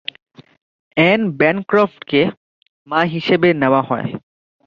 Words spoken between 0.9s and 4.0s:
an ব্যানক্রফটকে মা হিসেবে নেওয়া